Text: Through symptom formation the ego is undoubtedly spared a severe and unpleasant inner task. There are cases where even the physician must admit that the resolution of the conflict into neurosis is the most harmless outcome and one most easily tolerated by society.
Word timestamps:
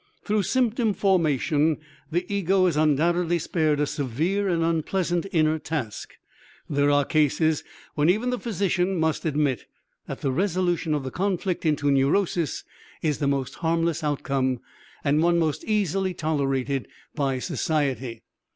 Through 0.23 0.41
symptom 0.41 0.95
formation 0.95 1.77
the 2.11 2.25
ego 2.27 2.65
is 2.65 2.75
undoubtedly 2.75 3.37
spared 3.37 3.79
a 3.79 3.85
severe 3.85 4.47
and 4.49 4.63
unpleasant 4.63 5.27
inner 5.31 5.59
task. 5.59 6.15
There 6.67 6.89
are 6.89 7.05
cases 7.05 7.63
where 7.93 8.09
even 8.09 8.31
the 8.31 8.39
physician 8.39 8.95
must 8.95 9.25
admit 9.25 9.67
that 10.07 10.21
the 10.21 10.31
resolution 10.31 10.95
of 10.95 11.03
the 11.03 11.11
conflict 11.11 11.67
into 11.67 11.91
neurosis 11.91 12.63
is 13.03 13.19
the 13.19 13.27
most 13.27 13.53
harmless 13.61 14.03
outcome 14.03 14.59
and 15.03 15.21
one 15.21 15.37
most 15.37 15.63
easily 15.65 16.15
tolerated 16.15 16.87
by 17.15 17.37
society. 17.37 18.23